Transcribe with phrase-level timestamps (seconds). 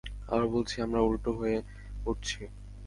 [0.27, 1.57] আবার বলছি, আমরা উল্টো হয়ে
[2.05, 2.41] উড়ছি।